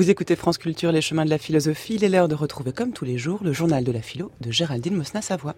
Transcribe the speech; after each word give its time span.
Vous 0.00 0.08
écoutez 0.08 0.34
France 0.34 0.56
Culture, 0.56 0.92
les 0.92 1.02
chemins 1.02 1.26
de 1.26 1.30
la 1.30 1.36
philosophie. 1.36 1.96
Il 1.96 2.04
est 2.04 2.08
l'heure 2.08 2.26
de 2.26 2.34
retrouver, 2.34 2.72
comme 2.72 2.94
tous 2.94 3.04
les 3.04 3.18
jours, 3.18 3.40
le 3.44 3.52
journal 3.52 3.84
de 3.84 3.92
la 3.92 4.00
philo 4.00 4.32
de 4.40 4.50
Géraldine 4.50 4.96
Mosna-Savoie. 4.96 5.54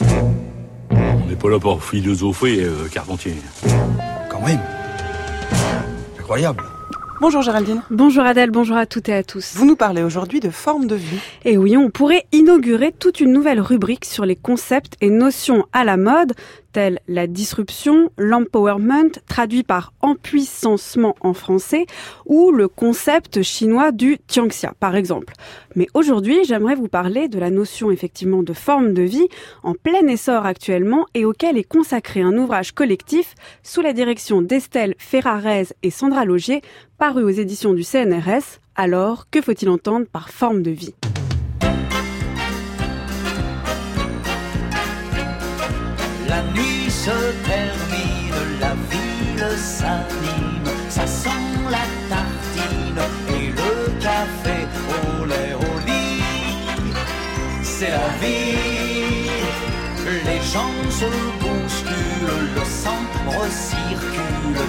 On 0.00 1.26
n'est 1.26 1.34
pas 1.34 1.50
là 1.50 1.58
pour 1.58 1.82
philosopher, 1.82 2.62
euh, 2.62 2.86
Carpentier. 2.86 3.34
Quand 4.30 4.40
même. 4.46 4.60
Incroyable. 6.20 6.62
Bonjour 7.20 7.42
Géraldine. 7.42 7.82
Bonjour 7.90 8.22
Adèle, 8.22 8.52
bonjour 8.52 8.76
à 8.76 8.86
toutes 8.86 9.08
et 9.08 9.14
à 9.14 9.24
tous. 9.24 9.54
Vous 9.56 9.66
nous 9.66 9.74
parlez 9.74 10.04
aujourd'hui 10.04 10.38
de 10.38 10.50
forme 10.50 10.86
de 10.86 10.94
vie. 10.94 11.18
Et 11.44 11.58
oui, 11.58 11.76
on 11.76 11.90
pourrait 11.90 12.26
inaugurer 12.30 12.92
toute 12.92 13.18
une 13.18 13.32
nouvelle 13.32 13.60
rubrique 13.60 14.04
sur 14.04 14.24
les 14.24 14.36
concepts 14.36 14.94
et 15.00 15.10
notions 15.10 15.66
à 15.72 15.84
la 15.84 15.96
mode, 15.96 16.34
tels 16.72 17.00
la 17.08 17.26
disruption, 17.26 18.10
l'empowerment, 18.18 19.10
traduit 19.26 19.64
par 19.64 19.92
empuissancement 20.00 21.16
en 21.20 21.34
français, 21.34 21.86
ou 22.24 22.52
le 22.52 22.68
concept 22.68 23.42
chinois 23.42 23.90
du 23.90 24.18
tianxia, 24.28 24.74
par 24.78 24.94
exemple. 24.94 25.32
Mais 25.74 25.88
aujourd'hui, 25.94 26.44
j'aimerais 26.44 26.76
vous 26.76 26.88
parler 26.88 27.26
de 27.28 27.38
la 27.40 27.50
notion 27.50 27.90
effectivement 27.90 28.44
de 28.44 28.52
forme 28.52 28.92
de 28.92 29.02
vie 29.02 29.28
en 29.64 29.74
plein 29.74 30.06
essor 30.06 30.46
actuellement 30.46 31.06
et 31.14 31.24
auquel 31.24 31.58
est 31.58 31.64
consacré 31.64 32.20
un 32.20 32.36
ouvrage 32.36 32.72
collectif 32.72 33.34
sous 33.64 33.80
la 33.80 33.92
direction 33.92 34.40
d'Estelle 34.40 34.94
Ferrarez 34.98 35.68
et 35.82 35.90
Sandra 35.90 36.24
Logier, 36.24 36.62
paru 36.98 37.22
aux 37.22 37.30
éditions 37.30 37.72
du 37.72 37.84
CNRS. 37.84 38.58
Alors, 38.74 39.26
que 39.30 39.40
faut-il 39.40 39.68
entendre 39.68 40.06
par 40.12 40.28
forme 40.30 40.62
de 40.62 40.70
vie? 40.70 40.94
La 46.28 46.42
nuit 46.52 46.90
se 46.90 47.10
termine, 47.48 48.60
la 48.60 48.74
ville 48.90 49.56
s'anime, 49.56 50.74
ça 50.88 51.06
sent 51.06 51.30
la 51.70 51.86
tartine 52.08 53.02
et 53.30 53.48
le 53.48 54.00
café 54.00 54.66
au 54.90 55.24
lait 55.24 55.54
au 55.54 55.78
lit. 55.86 56.22
C'est 57.62 57.90
la 57.90 58.08
vie, 58.20 59.30
les 60.26 60.42
gens 60.52 60.90
se 60.90 61.06
bousculent, 61.40 62.48
le 62.54 62.64
sang 62.64 63.02
recircule, 63.26 64.62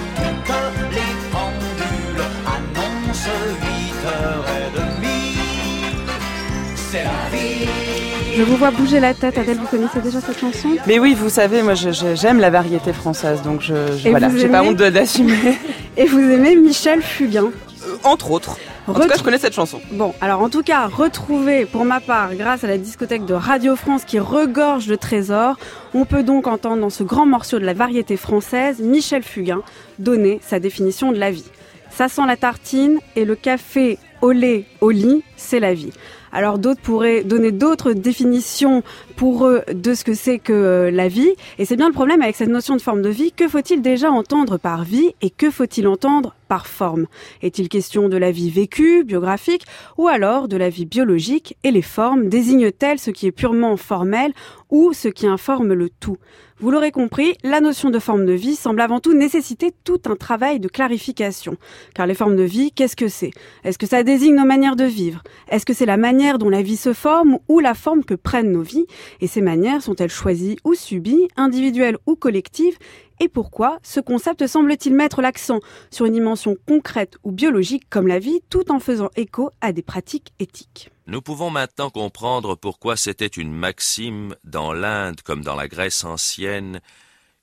Je 8.40 8.44
vous 8.46 8.56
vois 8.56 8.70
bouger 8.70 9.00
la 9.00 9.12
tête. 9.12 9.36
Adèle, 9.36 9.58
vous 9.58 9.66
connaissez 9.66 10.00
déjà 10.00 10.18
cette 10.18 10.38
chanson? 10.38 10.70
Mais 10.86 10.98
oui, 10.98 11.12
vous 11.12 11.28
savez, 11.28 11.62
moi 11.62 11.74
j'aime 11.74 12.40
la 12.40 12.48
variété 12.48 12.94
française, 12.94 13.42
donc 13.42 13.60
je, 13.60 13.74
voilà, 14.08 14.30
j'ai 14.34 14.48
pas 14.48 14.60
aimez 14.60 14.70
honte 14.70 14.76
d'assumer. 14.78 15.58
Et 15.98 16.06
vous 16.06 16.20
aimez 16.20 16.56
Michel 16.56 17.02
Fugain? 17.02 17.50
Euh, 17.86 17.96
Entre 18.02 18.30
autres. 18.30 18.56
En 18.86 18.94
tout 18.94 19.06
cas, 19.06 19.18
je 19.18 19.22
connais 19.22 19.36
cette 19.36 19.52
chanson. 19.52 19.82
Bon, 19.92 20.14
alors 20.22 20.40
en 20.40 20.48
tout 20.48 20.62
cas, 20.62 20.86
retrouvé 20.86 21.66
pour 21.66 21.84
ma 21.84 22.00
part 22.00 22.34
grâce 22.34 22.64
à 22.64 22.66
la 22.66 22.78
discothèque 22.78 23.26
de 23.26 23.34
Radio 23.34 23.76
France 23.76 24.06
qui 24.06 24.18
regorge 24.18 24.86
de 24.86 24.96
trésors, 24.96 25.58
on 25.92 26.06
peut 26.06 26.22
donc 26.22 26.46
entendre 26.46 26.80
dans 26.80 26.88
ce 26.88 27.02
grand 27.02 27.26
morceau 27.26 27.58
de 27.58 27.66
la 27.66 27.74
variété 27.74 28.16
française 28.16 28.80
Michel 28.80 29.22
Fugain 29.22 29.60
donner 29.98 30.40
sa 30.42 30.60
définition 30.60 31.12
de 31.12 31.18
la 31.18 31.30
vie. 31.30 31.50
Ça 31.90 32.08
sent 32.08 32.22
la 32.26 32.38
tartine 32.38 33.00
et 33.16 33.26
le 33.26 33.34
café 33.34 33.98
au 34.22 34.32
lait 34.32 34.64
au 34.80 34.88
lit, 34.88 35.22
c'est 35.36 35.60
la 35.60 35.74
vie. 35.74 35.92
Alors 36.32 36.58
d'autres 36.58 36.80
pourraient 36.80 37.24
donner 37.24 37.52
d'autres 37.52 37.92
définitions 37.92 38.82
pour 39.16 39.46
eux 39.46 39.62
de 39.72 39.94
ce 39.94 40.04
que 40.04 40.14
c'est 40.14 40.38
que 40.38 40.52
euh, 40.52 40.90
la 40.90 41.08
vie. 41.08 41.30
Et 41.58 41.64
c'est 41.64 41.76
bien 41.76 41.88
le 41.88 41.92
problème 41.92 42.22
avec 42.22 42.36
cette 42.36 42.48
notion 42.48 42.76
de 42.76 42.80
forme 42.80 43.02
de 43.02 43.08
vie. 43.08 43.32
Que 43.32 43.48
faut-il 43.48 43.82
déjà 43.82 44.10
entendre 44.10 44.58
par 44.58 44.84
vie 44.84 45.14
et 45.20 45.30
que 45.30 45.50
faut-il 45.50 45.86
entendre 45.86 46.34
par 46.48 46.66
forme? 46.66 47.06
Est-il 47.42 47.68
question 47.68 48.08
de 48.08 48.16
la 48.16 48.30
vie 48.30 48.50
vécue, 48.50 49.04
biographique, 49.04 49.66
ou 49.98 50.08
alors 50.08 50.48
de 50.48 50.56
la 50.56 50.68
vie 50.68 50.86
biologique 50.86 51.56
Et 51.64 51.70
les 51.70 51.82
formes 51.82 52.28
désignent-elles 52.28 52.98
ce 52.98 53.10
qui 53.10 53.26
est 53.26 53.32
purement 53.32 53.76
formel 53.76 54.32
ou 54.70 54.92
ce 54.92 55.08
qui 55.08 55.26
informe 55.26 55.72
le 55.72 55.90
tout? 55.90 56.16
Vous 56.60 56.70
l'aurez 56.70 56.90
compris, 56.90 57.38
la 57.42 57.62
notion 57.62 57.88
de 57.88 57.98
forme 57.98 58.26
de 58.26 58.34
vie 58.34 58.54
semble 58.54 58.82
avant 58.82 59.00
tout 59.00 59.14
nécessiter 59.14 59.72
tout 59.82 60.00
un 60.04 60.14
travail 60.14 60.60
de 60.60 60.68
clarification. 60.68 61.56
Car 61.94 62.06
les 62.06 62.12
formes 62.12 62.36
de 62.36 62.42
vie, 62.42 62.70
qu'est-ce 62.70 62.96
que 62.96 63.08
c'est? 63.08 63.30
Est-ce 63.64 63.78
que 63.78 63.86
ça 63.86 64.02
désigne 64.02 64.34
nos 64.34 64.44
manières 64.44 64.76
de 64.76 64.84
vivre? 64.84 65.22
Est-ce 65.50 65.64
que 65.64 65.72
c'est 65.72 65.86
la 65.86 65.96
manière 65.96 66.19
dont 66.38 66.48
la 66.48 66.62
vie 66.62 66.76
se 66.76 66.92
forme 66.92 67.38
ou 67.48 67.60
la 67.60 67.74
forme 67.74 68.04
que 68.04 68.14
prennent 68.14 68.52
nos 68.52 68.62
vies. 68.62 68.86
Et 69.20 69.26
ces 69.26 69.40
manières 69.40 69.82
sont-elles 69.82 70.10
choisies 70.10 70.58
ou 70.64 70.74
subies, 70.74 71.28
individuelles 71.36 71.98
ou 72.06 72.16
collectives? 72.16 72.76
Et 73.20 73.28
pourquoi 73.28 73.78
ce 73.82 74.00
concept 74.00 74.46
semble-t-il 74.46 74.94
mettre 74.94 75.20
l'accent 75.20 75.60
sur 75.90 76.06
une 76.06 76.14
dimension 76.14 76.56
concrète 76.66 77.16
ou 77.22 77.32
biologique 77.32 77.84
comme 77.90 78.06
la 78.06 78.18
vie 78.18 78.40
tout 78.48 78.70
en 78.70 78.80
faisant 78.80 79.10
écho 79.16 79.50
à 79.60 79.72
des 79.72 79.82
pratiques 79.82 80.32
éthiques? 80.38 80.90
Nous 81.06 81.20
pouvons 81.20 81.50
maintenant 81.50 81.90
comprendre 81.90 82.54
pourquoi 82.54 82.96
c'était 82.96 83.26
une 83.26 83.52
maxime 83.52 84.34
dans 84.44 84.72
l'Inde 84.72 85.20
comme 85.22 85.42
dans 85.42 85.56
la 85.56 85.68
Grèce 85.68 86.04
ancienne 86.04 86.80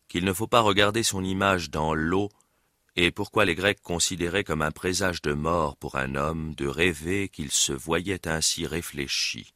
qu'il 0.07 0.25
ne 0.25 0.33
faut 0.33 0.47
pas 0.47 0.61
regarder 0.61 1.03
son 1.03 1.23
image 1.23 1.69
dans 1.69 1.93
l'eau 1.93 2.29
et 2.97 3.11
pourquoi 3.11 3.45
les 3.45 3.53
Grecs 3.53 3.81
considéraient 3.81 4.43
comme 4.43 4.63
un 4.63 4.71
présage 4.71 5.21
de 5.21 5.31
mort 5.31 5.77
pour 5.77 5.95
un 5.95 6.15
homme 6.15 6.55
de 6.55 6.67
rêver 6.67 7.29
qu'il 7.29 7.51
se 7.51 7.71
voyait 7.71 8.27
ainsi 8.27 8.65
réfléchi. 8.65 9.53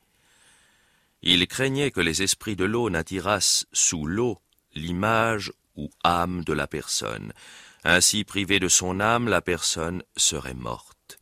Ils 1.24 1.48
craignaient 1.48 1.92
que 1.92 2.02
les 2.02 2.22
esprits 2.22 2.56
de 2.56 2.66
l'eau 2.66 2.92
n'attirassent 2.92 3.66
sous 3.74 4.06
l'eau 4.06 4.40
l'image 4.76 5.52
ou 5.76 5.90
âme 6.04 6.44
de 6.44 6.54
la 6.54 6.68
personne. 6.68 7.34
Ainsi 7.84 8.24
privée 8.24 8.60
de 8.60 8.68
son 8.68 9.00
âme, 9.00 9.28
la 9.28 9.42
personne 9.42 10.04
serait 10.16 10.54
morte. 10.54 11.20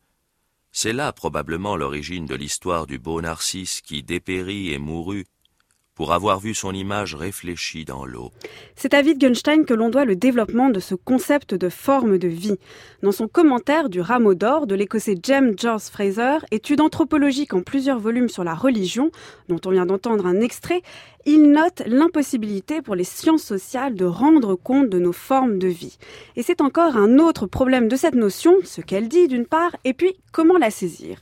C'est 0.72 0.92
là 0.92 1.12
probablement 1.12 1.74
l'origine 1.74 2.26
de 2.26 2.34
l'histoire 2.34 2.86
du 2.86 2.98
beau 2.98 3.20
Narcisse 3.22 3.80
qui 3.80 4.02
dépérit 4.02 4.72
et 4.72 4.78
mourut 4.78 5.26
pour 6.00 6.14
avoir 6.14 6.40
vu 6.40 6.54
son 6.54 6.72
image 6.72 7.14
réfléchie 7.14 7.84
dans 7.84 8.06
l'eau. 8.06 8.30
C'est 8.74 8.94
à 8.94 9.02
Wittgenstein 9.02 9.66
que 9.66 9.74
l'on 9.74 9.90
doit 9.90 10.06
le 10.06 10.16
développement 10.16 10.70
de 10.70 10.80
ce 10.80 10.94
concept 10.94 11.52
de 11.52 11.68
forme 11.68 12.16
de 12.16 12.26
vie. 12.26 12.56
Dans 13.02 13.12
son 13.12 13.28
commentaire 13.28 13.90
du 13.90 14.00
Rameau 14.00 14.32
d'or 14.32 14.66
de 14.66 14.74
l'écossais 14.74 15.18
James 15.22 15.52
George 15.58 15.82
Fraser, 15.82 16.38
étude 16.52 16.80
anthropologique 16.80 17.52
en 17.52 17.60
plusieurs 17.60 17.98
volumes 17.98 18.30
sur 18.30 18.44
la 18.44 18.54
religion, 18.54 19.10
dont 19.50 19.60
on 19.66 19.72
vient 19.72 19.84
d'entendre 19.84 20.24
un 20.24 20.40
extrait, 20.40 20.80
il 21.26 21.52
note 21.52 21.82
l'impossibilité 21.86 22.80
pour 22.80 22.94
les 22.94 23.04
sciences 23.04 23.42
sociales 23.42 23.94
de 23.94 24.04
rendre 24.04 24.54
compte 24.54 24.88
de 24.88 24.98
nos 24.98 25.12
formes 25.12 25.58
de 25.58 25.68
vie. 25.68 25.98
Et 26.36 26.42
c'est 26.42 26.60
encore 26.60 26.96
un 26.96 27.18
autre 27.18 27.46
problème 27.46 27.88
de 27.88 27.96
cette 27.96 28.14
notion, 28.14 28.54
ce 28.64 28.80
qu'elle 28.80 29.08
dit 29.08 29.28
d'une 29.28 29.46
part, 29.46 29.76
et 29.84 29.92
puis 29.92 30.14
comment 30.32 30.56
la 30.58 30.70
saisir. 30.70 31.18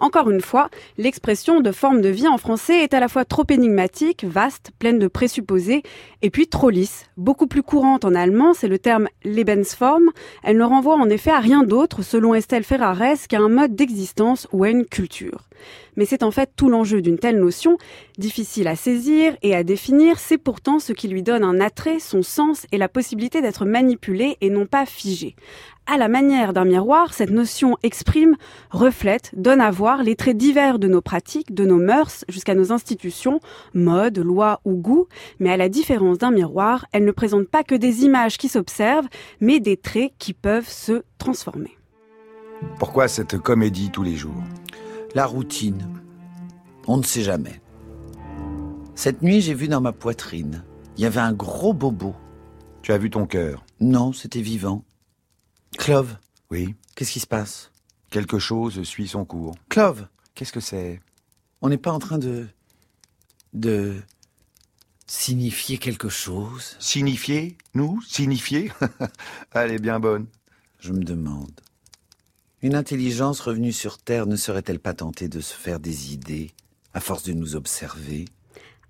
Encore 0.00 0.30
une 0.30 0.40
fois, 0.40 0.68
l'expression 0.98 1.60
de 1.60 1.70
forme 1.70 2.00
de 2.00 2.08
vie 2.08 2.26
en 2.26 2.38
français 2.38 2.82
est 2.82 2.94
à 2.94 2.98
la 2.98 3.06
fois 3.06 3.24
trop 3.24 3.44
énigmatique, 3.48 4.24
vaste, 4.24 4.72
pleine 4.80 4.98
de 4.98 5.06
présupposés, 5.06 5.82
et 6.22 6.30
puis 6.30 6.48
trop 6.48 6.70
lisse. 6.70 7.06
Beaucoup 7.16 7.46
plus 7.46 7.62
courante 7.62 8.04
en 8.04 8.14
allemand, 8.14 8.52
c'est 8.52 8.68
le 8.68 8.80
terme 8.80 9.08
Lebensform. 9.22 10.10
Elle 10.42 10.56
ne 10.56 10.64
renvoie 10.64 10.96
en 10.96 11.08
effet 11.08 11.30
à 11.30 11.38
rien 11.38 11.62
d'autre, 11.62 12.02
selon 12.02 12.34
Estelle 12.34 12.64
Ferrares, 12.64 13.28
qu'à 13.28 13.38
un 13.38 13.48
mode 13.48 13.76
d'existence 13.76 14.48
ou 14.50 14.64
à 14.64 14.70
une 14.70 14.86
culture. 14.86 15.48
Mais 15.96 16.04
c'est 16.04 16.22
en 16.22 16.30
fait 16.30 16.50
tout 16.56 16.68
l'enjeu 16.68 17.02
d'une 17.02 17.18
telle 17.18 17.38
notion, 17.38 17.76
difficile 18.22 18.68
à 18.68 18.76
saisir 18.76 19.36
et 19.42 19.56
à 19.56 19.64
définir, 19.64 20.20
c'est 20.20 20.38
pourtant 20.38 20.78
ce 20.78 20.92
qui 20.92 21.08
lui 21.08 21.24
donne 21.24 21.42
un 21.42 21.60
attrait, 21.60 21.98
son 21.98 22.22
sens 22.22 22.66
et 22.70 22.78
la 22.78 22.88
possibilité 22.88 23.42
d'être 23.42 23.64
manipulée 23.64 24.36
et 24.40 24.48
non 24.48 24.64
pas 24.64 24.86
figée. 24.86 25.34
À 25.88 25.98
la 25.98 26.06
manière 26.06 26.52
d'un 26.52 26.64
miroir, 26.64 27.12
cette 27.14 27.32
notion 27.32 27.76
exprime, 27.82 28.36
reflète, 28.70 29.32
donne 29.36 29.60
à 29.60 29.72
voir 29.72 30.04
les 30.04 30.14
traits 30.14 30.36
divers 30.36 30.78
de 30.78 30.86
nos 30.86 31.00
pratiques, 31.00 31.52
de 31.52 31.64
nos 31.64 31.78
mœurs, 31.78 32.24
jusqu'à 32.28 32.54
nos 32.54 32.70
institutions, 32.70 33.40
mode, 33.74 34.18
loi 34.18 34.60
ou 34.64 34.76
goût, 34.76 35.08
mais 35.40 35.50
à 35.50 35.56
la 35.56 35.68
différence 35.68 36.18
d'un 36.18 36.30
miroir, 36.30 36.86
elle 36.92 37.04
ne 37.04 37.10
présente 37.10 37.48
pas 37.48 37.64
que 37.64 37.74
des 37.74 38.04
images 38.04 38.38
qui 38.38 38.48
s'observent, 38.48 39.08
mais 39.40 39.58
des 39.58 39.76
traits 39.76 40.12
qui 40.20 40.32
peuvent 40.32 40.70
se 40.70 41.02
transformer. 41.18 41.76
Pourquoi 42.78 43.08
cette 43.08 43.38
comédie 43.38 43.90
tous 43.90 44.04
les 44.04 44.14
jours? 44.14 44.44
La 45.16 45.26
routine. 45.26 45.88
On 46.86 46.98
ne 46.98 47.02
sait 47.02 47.22
jamais. 47.22 47.60
Cette 48.94 49.22
nuit, 49.22 49.40
j'ai 49.40 49.54
vu 49.54 49.68
dans 49.68 49.80
ma 49.80 49.92
poitrine. 49.92 50.64
Il 50.96 51.02
y 51.02 51.06
avait 51.06 51.20
un 51.20 51.32
gros 51.32 51.72
bobo. 51.72 52.14
Tu 52.82 52.92
as 52.92 52.98
vu 52.98 53.10
ton 53.10 53.26
cœur? 53.26 53.64
Non, 53.80 54.12
c'était 54.12 54.42
vivant. 54.42 54.84
Clove, 55.78 56.16
Oui. 56.50 56.74
qu'est-ce 56.94 57.12
qui 57.12 57.20
se 57.20 57.26
passe? 57.26 57.70
Quelque 58.10 58.38
chose 58.38 58.82
suit 58.82 59.08
son 59.08 59.24
cours. 59.24 59.54
Clove, 59.68 60.06
Qu'est-ce 60.34 60.52
que 60.52 60.60
c'est? 60.60 61.00
On 61.60 61.68
n'est 61.68 61.76
pas 61.78 61.92
en 61.92 61.98
train 61.98 62.18
de. 62.18 62.46
de. 63.52 64.00
signifier 65.06 65.76
quelque 65.78 66.08
chose? 66.08 66.76
Signifier? 66.78 67.56
Nous? 67.74 68.00
Signifier? 68.02 68.72
Elle 69.52 69.72
est 69.72 69.78
bien 69.78 70.00
bonne. 70.00 70.26
Je 70.80 70.92
me 70.92 71.04
demande. 71.04 71.60
Une 72.62 72.74
intelligence 72.74 73.40
revenue 73.40 73.72
sur 73.72 73.98
Terre 73.98 74.26
ne 74.26 74.36
serait-elle 74.36 74.78
pas 74.80 74.94
tentée 74.94 75.28
de 75.28 75.40
se 75.40 75.52
faire 75.54 75.80
des 75.80 76.14
idées 76.14 76.52
à 76.94 77.00
force 77.00 77.24
de 77.24 77.32
nous 77.34 77.56
observer? 77.56 78.24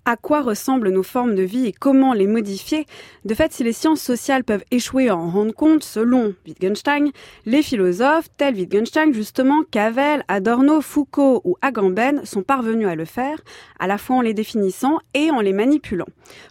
À 0.05 0.17
quoi 0.17 0.41
ressemblent 0.41 0.89
nos 0.89 1.03
formes 1.03 1.35
de 1.35 1.43
vie 1.43 1.65
et 1.65 1.71
comment 1.71 2.13
les 2.13 2.27
modifier? 2.27 2.85
De 3.25 3.33
fait, 3.33 3.53
si 3.53 3.63
les 3.63 3.73
sciences 3.73 4.01
sociales 4.01 4.43
peuvent 4.43 4.63
échouer 4.71 5.09
à 5.09 5.15
en 5.15 5.29
rendre 5.29 5.53
compte, 5.53 5.83
selon 5.83 6.33
Wittgenstein, 6.45 7.11
les 7.45 7.61
philosophes 7.61 8.29
tels 8.37 8.55
Wittgenstein, 8.55 9.13
justement, 9.13 9.63
Cavell, 9.71 10.23
Adorno, 10.27 10.81
Foucault 10.81 11.41
ou 11.43 11.55
Agamben 11.61 12.25
sont 12.25 12.43
parvenus 12.43 12.87
à 12.87 12.95
le 12.95 13.05
faire, 13.05 13.39
à 13.79 13.87
la 13.87 13.97
fois 13.97 14.17
en 14.17 14.21
les 14.21 14.33
définissant 14.33 14.99
et 15.13 15.31
en 15.31 15.41
les 15.41 15.53
manipulant. 15.53 16.07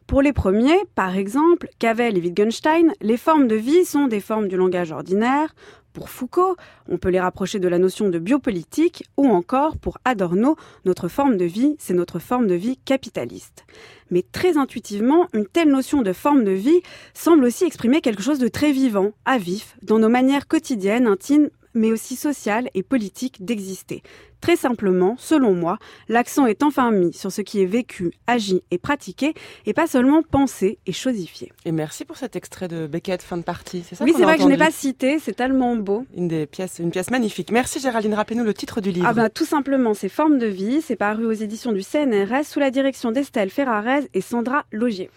Pour 0.06 0.22
les 0.22 0.32
premiers, 0.32 0.80
par 0.94 1.16
exemple, 1.16 1.68
Cavell 1.78 2.16
et 2.16 2.20
Wittgenstein, 2.20 2.92
les 3.00 3.16
formes 3.16 3.48
de 3.48 3.56
vie 3.56 3.84
sont 3.84 4.06
des 4.06 4.20
formes 4.20 4.48
du 4.48 4.56
langage 4.56 4.92
ordinaire, 4.92 5.54
pour 5.92 6.08
Foucault, 6.08 6.56
on 6.88 6.98
peut 6.98 7.10
les 7.10 7.20
rapprocher 7.20 7.58
de 7.58 7.68
la 7.68 7.78
notion 7.78 8.08
de 8.08 8.18
biopolitique 8.18 9.04
ou 9.16 9.28
encore 9.28 9.76
pour 9.76 9.98
Adorno, 10.04 10.56
notre 10.84 11.08
forme 11.08 11.36
de 11.36 11.44
vie, 11.44 11.76
c'est 11.78 11.94
notre 11.94 12.18
forme 12.18 12.46
de 12.46 12.54
vie 12.54 12.78
capitaliste. 12.78 13.64
Mais 14.10 14.22
très 14.22 14.56
intuitivement, 14.56 15.28
une 15.32 15.46
telle 15.46 15.70
notion 15.70 16.02
de 16.02 16.12
forme 16.12 16.44
de 16.44 16.50
vie 16.50 16.82
semble 17.14 17.44
aussi 17.44 17.64
exprimer 17.64 18.00
quelque 18.00 18.22
chose 18.22 18.38
de 18.38 18.48
très 18.48 18.72
vivant, 18.72 19.12
à 19.24 19.38
vif, 19.38 19.76
dans 19.82 19.98
nos 19.98 20.08
manières 20.08 20.48
quotidiennes, 20.48 21.06
intimes, 21.06 21.50
mais 21.74 21.92
aussi 21.92 22.16
sociales 22.16 22.68
et 22.74 22.82
politiques 22.82 23.44
d'exister. 23.44 24.02
Très 24.40 24.56
simplement, 24.56 25.14
selon 25.18 25.54
moi, 25.54 25.78
l'accent 26.08 26.46
est 26.46 26.64
enfin 26.64 26.90
mis 26.90 27.12
sur 27.12 27.30
ce 27.30 27.42
qui 27.42 27.62
est 27.62 27.66
vécu, 27.66 28.10
agi 28.26 28.62
et 28.72 28.78
pratiqué, 28.78 29.34
et 29.66 29.72
pas 29.72 29.86
seulement 29.86 30.22
pensé 30.22 30.78
et 30.84 30.92
chosifié. 30.92 31.52
Et 31.64 31.70
merci 31.70 32.04
pour 32.04 32.16
cet 32.16 32.34
extrait 32.34 32.66
de 32.66 32.88
Beckett, 32.88 33.22
fin 33.22 33.36
de 33.36 33.42
partie. 33.42 33.84
C'est 33.88 33.94
ça 33.94 34.04
Oui, 34.04 34.12
c'est 34.16 34.24
vrai 34.24 34.36
que 34.36 34.42
je 34.42 34.48
n'ai 34.48 34.56
pas 34.56 34.72
cité, 34.72 35.20
c'est 35.20 35.34
tellement 35.34 35.76
beau. 35.76 36.04
Une 36.16 36.26
des 36.26 36.46
pièces, 36.46 36.80
une 36.80 36.90
pièce 36.90 37.10
magnifique. 37.10 37.52
Merci 37.52 37.78
Géraldine. 37.78 38.14
Rappelez-nous 38.14 38.44
le 38.44 38.54
titre 38.54 38.80
du 38.80 38.90
livre. 38.90 39.06
Ah 39.08 39.12
bah 39.12 39.30
tout 39.30 39.44
simplement, 39.44 39.94
c'est 39.94 40.08
Forme 40.08 40.38
de 40.38 40.46
vie, 40.46 40.82
c'est 40.82 40.96
paru 40.96 41.24
aux 41.24 41.32
éditions 41.32 41.70
du 41.70 41.82
CNRS 41.82 42.44
sous 42.44 42.58
la 42.58 42.72
direction 42.72 43.12
d'Estelle 43.12 43.50
Ferrarez 43.50 44.08
et 44.12 44.20
Sandra 44.20 44.64
Logier. 44.72 45.08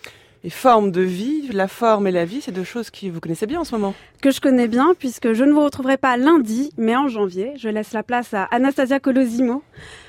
Et 0.45 0.51
forme 0.51 0.92
de 0.92 1.01
vie, 1.01 1.50
la 1.51 1.68
forme 1.68 2.06
et 2.06 2.12
la 2.12 2.24
vie, 2.24 2.39
c'est 2.39 2.51
deux 2.51 2.63
choses 2.63 2.92
que 2.92 3.07
vous 3.07 3.19
connaissez 3.19 3.47
bien 3.47 3.62
en 3.62 3.63
ce 3.63 3.74
moment. 3.74 3.95
Que 4.21 4.30
je 4.30 4.39
connais 4.39 4.68
bien 4.68 4.94
puisque 4.94 5.33
je 5.33 5.44
ne 5.44 5.51
vous 5.51 5.63
retrouverai 5.63 5.97
pas 5.97 6.18
lundi, 6.18 6.69
mais 6.77 6.95
en 6.95 7.07
janvier. 7.07 7.53
Je 7.57 7.68
laisse 7.68 7.94
la 7.94 8.03
place 8.03 8.31
à 8.36 8.44
Anastasia 8.51 9.00
Colosimo. 9.00 9.63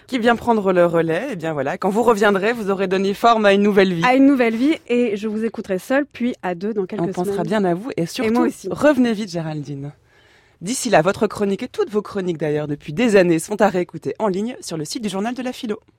Qui 0.07 0.19
vient 0.19 0.37
prendre 0.37 0.75
le 0.75 0.85
relais. 0.85 1.29
Et 1.33 1.37
bien 1.37 1.55
voilà, 1.55 1.79
quand 1.79 1.89
vous 1.89 2.03
reviendrez, 2.03 2.53
vous 2.53 2.69
aurez 2.69 2.87
donné 2.87 3.15
forme 3.15 3.47
à 3.47 3.55
une 3.55 3.63
nouvelle 3.63 3.95
vie. 3.95 4.05
À 4.05 4.15
une 4.15 4.27
nouvelle 4.27 4.57
vie 4.57 4.75
et 4.89 5.17
je 5.17 5.27
vous 5.27 5.43
écouterai 5.43 5.79
seule, 5.79 6.05
puis 6.05 6.35
à 6.43 6.55
deux 6.55 6.75
dans 6.75 6.85
quelques 6.85 7.01
On 7.01 7.13
pensera 7.13 7.43
bien 7.43 7.65
à 7.65 7.73
vous 7.73 7.91
et 7.97 8.05
surtout, 8.05 8.35
moi 8.35 8.43
aussi. 8.43 8.69
revenez 8.71 9.15
vite 9.15 9.31
Géraldine. 9.31 9.93
D'ici 10.61 10.91
là, 10.91 11.01
votre 11.01 11.27
chronique 11.27 11.63
et 11.63 11.69
toutes 11.69 11.89
vos 11.89 12.03
chroniques 12.03 12.39
d'ailleurs 12.39 12.69
depuis 12.69 12.93
des 12.93 13.17
années 13.17 13.39
sont 13.39 13.63
à 13.63 13.69
réécouter 13.69 14.15
en 14.19 14.29
ligne 14.29 14.57
sur 14.61 14.77
le 14.77 14.85
site 14.85 15.03
du 15.03 15.09
journal 15.09 15.35
de 15.35 15.43
la 15.43 15.55
philo. 15.55 15.81